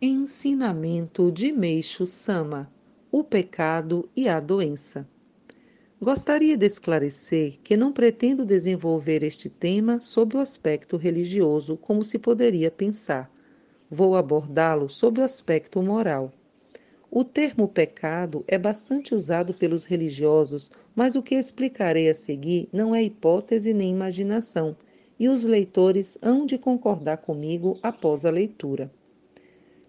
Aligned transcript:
Ensinamento 0.00 1.32
de 1.32 1.50
Meixo 1.50 2.06
Sama: 2.06 2.72
O 3.10 3.24
pecado 3.24 4.08
e 4.14 4.28
a 4.28 4.38
doença. 4.38 5.04
Gostaria 6.00 6.56
de 6.56 6.64
esclarecer 6.64 7.58
que 7.64 7.76
não 7.76 7.90
pretendo 7.90 8.44
desenvolver 8.44 9.24
este 9.24 9.48
tema 9.48 10.00
sob 10.00 10.36
o 10.36 10.38
aspecto 10.38 10.96
religioso, 10.96 11.76
como 11.76 12.04
se 12.04 12.16
poderia 12.16 12.70
pensar. 12.70 13.28
Vou 13.90 14.14
abordá-lo 14.14 14.88
sob 14.88 15.20
o 15.20 15.24
aspecto 15.24 15.82
moral. 15.82 16.32
O 17.10 17.24
termo 17.24 17.66
pecado 17.66 18.44
é 18.46 18.56
bastante 18.56 19.16
usado 19.16 19.52
pelos 19.52 19.84
religiosos, 19.84 20.70
mas 20.94 21.16
o 21.16 21.22
que 21.24 21.34
explicarei 21.34 22.08
a 22.08 22.14
seguir 22.14 22.68
não 22.72 22.94
é 22.94 23.02
hipótese 23.02 23.74
nem 23.74 23.90
imaginação, 23.90 24.76
e 25.18 25.28
os 25.28 25.42
leitores 25.42 26.16
hão 26.22 26.46
de 26.46 26.56
concordar 26.56 27.16
comigo 27.16 27.80
após 27.82 28.24
a 28.24 28.30
leitura. 28.30 28.96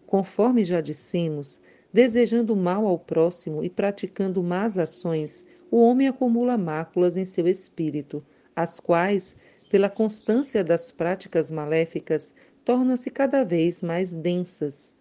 Conforme 0.10 0.63
já 0.63 0.81
dissemos, 0.81 1.62
desejando 1.94 2.55
mal 2.55 2.88
ao 2.88 2.98
próximo 2.98 3.63
e 3.63 3.70
praticando 3.70 4.41
más 4.41 4.76
ações, 4.76 5.45
o 5.70 5.80
homem 5.80 6.08
acumula 6.08 6.58
máculas 6.58 7.16
em 7.16 7.27
seu 7.27 7.48
espírito, 7.48 8.26
as 8.55 8.80
quais, 8.80 9.38
pela 9.70 9.88
constância 9.88 10.64
das 10.64 10.91
práticas 10.91 11.52
maléficas, 11.52 12.34
tornam-se 12.66 13.12
cada 13.12 13.44
vez 13.44 13.84
mais 13.84 14.12
densas. 14.12 14.95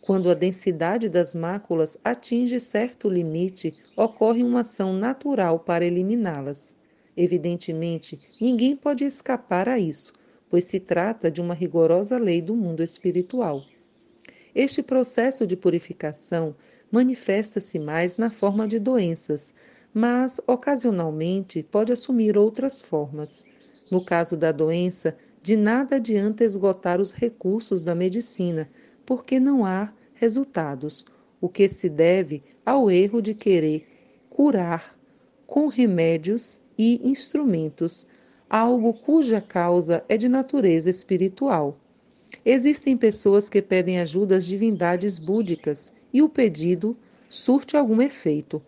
Quando 0.00 0.28
a 0.28 0.34
densidade 0.34 1.08
das 1.08 1.36
máculas 1.36 1.96
atinge 2.02 2.58
certo 2.58 3.08
limite, 3.08 3.72
ocorre 3.96 4.42
uma 4.42 4.62
ação 4.62 4.92
natural 4.92 5.60
para 5.60 5.84
eliminá-las. 5.84 6.74
Evidentemente, 7.16 8.18
ninguém 8.40 8.74
pode 8.74 9.04
escapar 9.04 9.68
a 9.68 9.78
isso, 9.78 10.12
pois 10.50 10.64
se 10.64 10.80
trata 10.80 11.30
de 11.30 11.40
uma 11.40 11.54
rigorosa 11.54 12.18
lei 12.18 12.42
do 12.42 12.56
mundo 12.56 12.82
espiritual. 12.82 13.62
Este 14.54 14.82
processo 14.82 15.46
de 15.46 15.56
purificação 15.56 16.54
manifesta-se 16.90 17.78
mais 17.78 18.18
na 18.18 18.30
forma 18.30 18.68
de 18.68 18.78
doenças, 18.78 19.54
mas 19.94 20.40
ocasionalmente 20.46 21.62
pode 21.62 21.90
assumir 21.90 22.36
outras 22.36 22.80
formas. 22.80 23.44
No 23.90 24.04
caso 24.04 24.36
da 24.36 24.52
doença, 24.52 25.16
de 25.42 25.56
nada 25.56 25.96
adianta 25.96 26.44
esgotar 26.44 27.00
os 27.00 27.12
recursos 27.12 27.82
da 27.82 27.94
medicina, 27.94 28.68
porque 29.06 29.40
não 29.40 29.64
há 29.64 29.92
resultados, 30.14 31.04
o 31.40 31.48
que 31.48 31.68
se 31.68 31.88
deve 31.88 32.42
ao 32.64 32.90
erro 32.90 33.20
de 33.20 33.34
querer 33.34 33.86
curar 34.28 34.96
com 35.46 35.66
remédios 35.66 36.60
e 36.78 37.06
instrumentos 37.08 38.06
algo 38.48 38.92
cuja 38.92 39.40
causa 39.40 40.04
é 40.08 40.16
de 40.16 40.28
natureza 40.28 40.90
espiritual. 40.90 41.78
Existem 42.44 42.96
pessoas 42.96 43.48
que 43.48 43.62
pedem 43.62 44.00
ajuda 44.00 44.36
às 44.36 44.44
divindades 44.44 45.16
búdicas 45.16 45.92
e 46.12 46.20
o 46.22 46.28
pedido 46.28 46.96
surte 47.28 47.76
algum 47.76 48.02
efeito. 48.02 48.60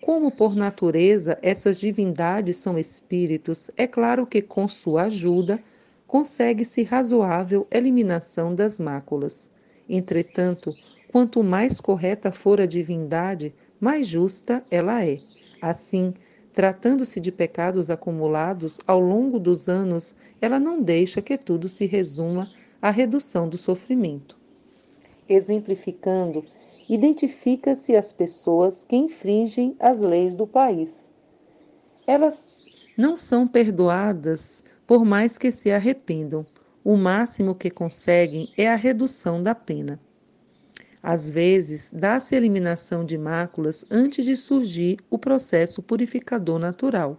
Como 0.00 0.34
por 0.34 0.56
natureza 0.56 1.38
essas 1.42 1.78
divindades 1.78 2.56
são 2.56 2.78
espíritos, 2.78 3.70
é 3.76 3.86
claro 3.86 4.26
que 4.26 4.40
com 4.40 4.68
sua 4.68 5.04
ajuda 5.04 5.62
consegue-se 6.06 6.82
razoável 6.82 7.66
eliminação 7.70 8.54
das 8.54 8.80
máculas. 8.80 9.50
Entretanto, 9.88 10.74
quanto 11.12 11.42
mais 11.42 11.80
correta 11.80 12.32
for 12.32 12.60
a 12.60 12.66
divindade, 12.66 13.54
mais 13.78 14.08
justa 14.08 14.64
ela 14.70 15.04
é. 15.04 15.18
Assim, 15.60 16.14
tratando-se 16.52 17.20
de 17.20 17.30
pecados 17.30 17.90
acumulados 17.90 18.80
ao 18.86 19.00
longo 19.00 19.38
dos 19.38 19.68
anos, 19.68 20.16
ela 20.40 20.58
não 20.58 20.82
deixa 20.82 21.20
que 21.20 21.36
tudo 21.36 21.68
se 21.68 21.84
resuma 21.84 22.50
a 22.84 22.90
redução 22.90 23.48
do 23.48 23.56
sofrimento. 23.56 24.36
Exemplificando, 25.26 26.44
identifica-se 26.86 27.96
as 27.96 28.12
pessoas 28.12 28.84
que 28.84 28.94
infringem 28.94 29.74
as 29.80 30.00
leis 30.00 30.36
do 30.36 30.46
país. 30.46 31.10
Elas 32.06 32.66
não 32.94 33.16
são 33.16 33.48
perdoadas 33.48 34.66
por 34.86 35.02
mais 35.02 35.38
que 35.38 35.50
se 35.50 35.72
arrependam. 35.72 36.44
O 36.84 36.94
máximo 36.94 37.54
que 37.54 37.70
conseguem 37.70 38.52
é 38.54 38.68
a 38.68 38.76
redução 38.76 39.42
da 39.42 39.54
pena. 39.54 39.98
Às 41.02 41.26
vezes, 41.30 41.90
dá-se 41.90 42.36
eliminação 42.36 43.02
de 43.02 43.16
máculas 43.16 43.86
antes 43.90 44.26
de 44.26 44.36
surgir 44.36 44.98
o 45.08 45.18
processo 45.18 45.82
purificador 45.82 46.58
natural. 46.58 47.18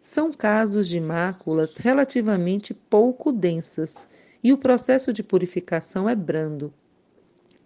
São 0.00 0.32
casos 0.32 0.88
de 0.88 0.98
máculas 0.98 1.76
relativamente 1.76 2.74
pouco 2.74 3.30
densas 3.30 4.08
e 4.46 4.52
o 4.52 4.56
processo 4.56 5.12
de 5.12 5.24
purificação 5.24 6.08
é 6.08 6.14
brando. 6.14 6.72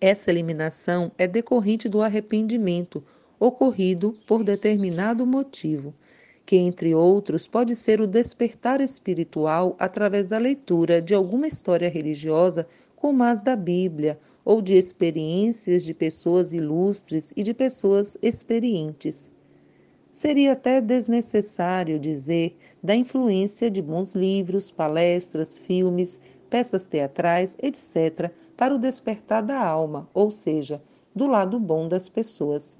Essa 0.01 0.31
eliminação 0.31 1.13
é 1.19 1.29
decorrente 1.29 1.91
do 1.91 2.01
arrependimento 2.01 3.05
ocorrido 3.39 4.17
por 4.27 4.43
determinado 4.43 5.27
motivo, 5.27 5.93
que, 6.47 6.57
entre 6.57 6.95
outros, 6.95 7.47
pode 7.47 7.77
ser 7.77 8.01
o 8.01 8.07
despertar 8.07 8.81
espiritual 8.81 9.77
através 9.79 10.31
da 10.31 10.39
leitura 10.39 11.03
de 11.03 11.15
alguma 11.15 11.47
história 11.47 11.91
religiosa, 11.91 12.67
como 12.97 13.25
as 13.25 13.43
da 13.43 13.55
Bíblia, 13.55 14.19
ou 14.43 14.63
de 14.63 14.75
experiências 14.75 15.85
de 15.85 15.93
pessoas 15.93 16.55
ilustres 16.55 17.35
e 17.37 17.43
de 17.43 17.53
pessoas 17.53 18.17
experientes. 18.23 19.31
Seria 20.11 20.53
até 20.53 20.81
desnecessário 20.81 21.99
dizer 21.99 22.59
da 22.83 22.97
influência 22.97 23.71
de 23.71 23.81
bons 23.81 24.15
livros, 24.15 24.69
palestras, 24.69 25.57
filmes, 25.57 26.21
peças 26.51 26.85
teatrais, 26.85 27.57
etc., 27.63 28.33
para 28.57 28.75
o 28.75 28.79
despertar 28.79 29.41
da 29.41 29.65
alma, 29.65 30.09
ou 30.13 30.33
seja, 30.33 30.83
do 31.15 31.29
lado 31.29 31.61
bom 31.61 31.89
das 31.89 32.09
pessoas. 32.09 32.77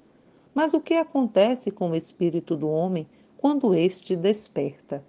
Mas 0.53 0.73
o 0.73 0.81
que 0.81 0.95
acontece 0.95 1.71
com 1.71 1.91
o 1.91 1.95
espírito 1.95 2.55
do 2.57 2.67
homem 2.67 3.07
quando 3.37 3.73
este 3.73 4.15
desperta? 4.15 5.03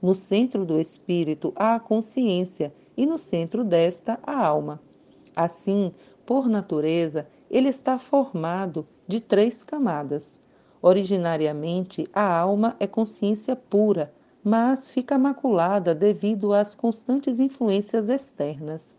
No 0.00 0.14
centro 0.14 0.64
do 0.66 0.78
espírito 0.78 1.52
há 1.56 1.74
a 1.74 1.80
consciência 1.80 2.72
e 2.96 3.06
no 3.06 3.16
centro 3.16 3.64
desta 3.64 4.20
a 4.22 4.46
alma. 4.46 4.80
Assim, 5.34 5.92
por 6.26 6.48
natureza, 6.48 7.26
ele 7.50 7.68
está 7.68 7.98
formado 7.98 8.86
de 9.08 9.20
três 9.20 9.64
camadas. 9.64 10.40
Originariamente, 10.82 12.08
a 12.12 12.38
alma 12.38 12.74
é 12.80 12.86
consciência 12.86 13.54
pura, 13.54 14.12
mas 14.42 14.90
fica 14.90 15.18
maculada 15.18 15.94
devido 15.94 16.54
às 16.54 16.74
constantes 16.74 17.38
influências 17.38 18.08
externas. 18.08 18.96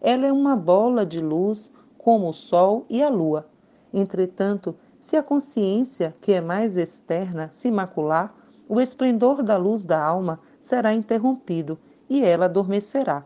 Ela 0.00 0.26
é 0.26 0.32
uma 0.32 0.54
bola 0.54 1.04
de 1.04 1.20
luz 1.20 1.72
como 1.98 2.28
o 2.28 2.32
Sol 2.32 2.84
e 2.88 3.02
a 3.02 3.08
Lua. 3.08 3.46
Entretanto, 3.92 4.76
se 4.96 5.16
a 5.16 5.22
consciência, 5.22 6.14
que 6.20 6.32
é 6.32 6.40
mais 6.40 6.76
externa, 6.76 7.48
se 7.52 7.70
macular, 7.70 8.34
o 8.68 8.80
esplendor 8.80 9.42
da 9.42 9.56
luz 9.56 9.84
da 9.84 10.02
alma 10.02 10.40
será 10.58 10.94
interrompido 10.94 11.78
e 12.08 12.24
ela 12.24 12.44
adormecerá. 12.46 13.24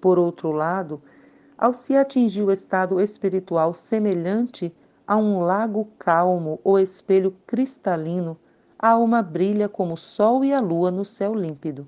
Por 0.00 0.18
outro 0.18 0.52
lado, 0.52 1.02
ao 1.58 1.74
se 1.74 1.96
atingir 1.96 2.42
o 2.42 2.52
estado 2.52 3.00
espiritual 3.00 3.74
semelhante 3.74 4.74
a 5.06 5.16
um 5.16 5.40
lago 5.40 5.88
calmo 5.98 6.60
ou 6.64 6.78
espelho 6.78 7.36
cristalino, 7.46 8.38
a 8.78 8.90
alma 8.90 9.22
brilha 9.22 9.68
como 9.68 9.94
o 9.94 9.98
sol 9.98 10.44
e 10.44 10.52
a 10.52 10.60
lua 10.60 10.90
no 10.90 11.04
céu 11.04 11.34
límpido. 11.34 11.86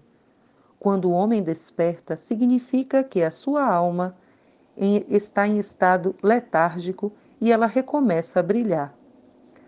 Quando 0.79 1.09
o 1.09 1.13
homem 1.13 1.43
desperta, 1.43 2.17
significa 2.17 3.03
que 3.03 3.23
a 3.23 3.31
sua 3.31 3.65
alma 3.65 4.17
está 4.77 5.49
em 5.49 5.59
estado 5.59 6.15
letárgico 6.23 7.13
e 7.41 7.51
ela 7.51 7.67
recomeça 7.67 8.41
a 8.41 8.43
brilhar. 8.43 8.95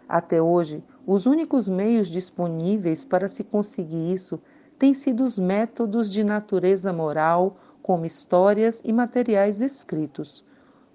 Até 0.08 0.40
hoje, 0.40 0.84
os 1.06 1.26
únicos 1.26 1.66
meios 1.66 2.08
disponíveis 2.08 3.04
para 3.04 3.28
se 3.28 3.44
conseguir 3.44 4.12
isso 4.12 4.40
têm 4.78 4.94
sido 4.94 5.24
os 5.24 5.38
métodos 5.38 6.10
de 6.10 6.22
natureza 6.22 6.92
moral, 6.92 7.56
como 7.82 8.06
histórias 8.06 8.82
e 8.84 8.92
materiais 8.92 9.60
escritos. 9.60 10.44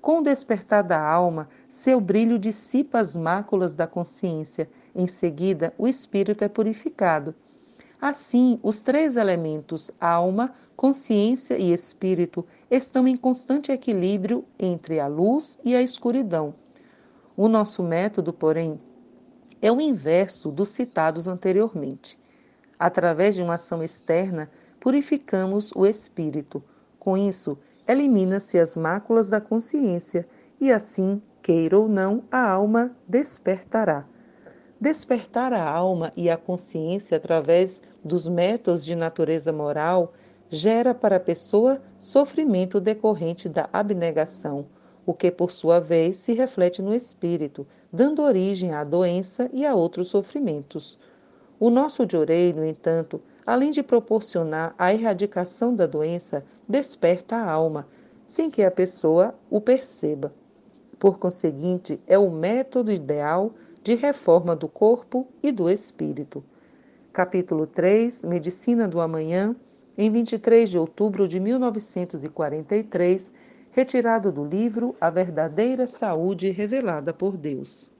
Com 0.04 0.20
o 0.20 0.22
despertar 0.22 0.84
da 0.84 1.00
alma, 1.00 1.48
seu 1.66 2.02
brilho 2.02 2.38
dissipa 2.38 3.00
as 3.00 3.16
máculas 3.16 3.74
da 3.74 3.88
consciência. 3.88 4.70
Em 4.94 5.08
seguida, 5.08 5.74
o 5.78 5.88
espírito 5.88 6.44
é 6.44 6.50
purificado. 6.50 7.34
Assim, 8.02 8.60
os 8.62 8.82
três 8.82 9.16
elementos, 9.16 9.90
alma, 10.02 10.54
consciência 10.76 11.58
e 11.58 11.72
espírito, 11.72 12.46
estão 12.70 13.08
em 13.08 13.16
constante 13.16 13.72
equilíbrio 13.72 14.44
entre 14.60 15.00
a 15.00 15.08
luz 15.08 15.58
e 15.64 15.74
a 15.74 15.82
escuridão. 15.82 16.54
O 17.38 17.48
nosso 17.48 17.82
método, 17.82 18.34
porém, 18.34 18.78
é 19.62 19.72
o 19.72 19.80
inverso 19.80 20.52
dos 20.52 20.68
citados 20.68 21.30
anteriormente. 21.30 22.20
Através 22.78 23.36
de 23.36 23.42
uma 23.42 23.56
ação 23.56 23.82
externa, 23.82 24.52
purificamos 24.82 25.72
o 25.74 25.86
espírito. 25.86 26.62
Com 27.00 27.18
isso, 27.18 27.58
elimina-se 27.88 28.60
as 28.60 28.76
máculas 28.78 29.30
da 29.30 29.42
consciência 29.42 30.28
e 30.60 30.72
assim, 30.72 31.22
queira 31.42 31.78
ou 31.78 31.88
não, 31.88 32.24
a 32.32 32.50
alma 32.50 32.92
despertará. 33.08 34.08
Despertar 34.80 35.54
a 35.54 35.64
alma 35.64 36.12
e 36.16 36.30
a 36.30 36.38
consciência 36.38 37.18
através 37.18 37.82
dos 38.04 38.28
métodos 38.28 38.84
de 38.84 38.96
natureza 38.96 39.52
moral 39.52 40.14
gera 40.50 40.94
para 40.94 41.16
a 41.16 41.20
pessoa 41.20 41.82
sofrimento 42.00 42.80
decorrente 42.80 43.50
da 43.50 43.70
abnegação, 43.74 44.68
o 45.06 45.14
que 45.14 45.32
por 45.32 45.52
sua 45.52 45.80
vez 45.80 46.18
se 46.18 46.34
reflete 46.34 46.82
no 46.82 46.94
espírito, 46.94 47.66
dando 47.92 48.22
origem 48.22 48.74
à 48.74 48.84
doença 48.84 49.50
e 49.52 49.66
a 49.66 49.74
outros 49.74 50.10
sofrimentos. 50.10 50.98
O 51.60 51.70
nosso 51.70 52.06
diorei, 52.06 52.54
no 52.54 52.66
entanto, 52.66 53.22
além 53.46 53.72
de 53.72 53.84
proporcionar 53.84 54.74
a 54.78 54.94
erradicação 54.94 55.76
da 55.76 55.86
doença, 55.86 56.46
desperta 56.68 57.36
a 57.36 57.52
alma, 57.52 57.88
sem 58.26 58.50
que 58.50 58.64
a 58.64 58.72
pessoa 58.72 59.36
o 59.50 59.60
perceba. 59.60 60.34
Por 60.98 61.18
conseguinte, 61.20 62.00
é 62.08 62.18
o 62.18 62.32
método 62.32 62.92
ideal 62.92 63.54
de 63.84 63.96
reforma 63.96 64.56
do 64.56 64.68
corpo 64.68 65.28
e 65.42 65.52
do 65.52 65.70
espírito. 65.70 66.44
Capítulo 67.12 67.68
3 67.68 68.24
Medicina 68.24 68.88
do 68.88 69.02
Amanhã, 69.02 69.56
em 69.98 70.10
23 70.10 70.70
de 70.70 70.78
outubro 70.78 71.28
de 71.28 71.40
1943, 71.40 73.32
retirado 73.70 74.32
do 74.32 74.46
livro 74.46 74.96
A 75.00 75.10
Verdadeira 75.10 75.86
Saúde 75.86 76.50
Revelada 76.50 77.14
por 77.14 77.36
Deus. 77.36 77.93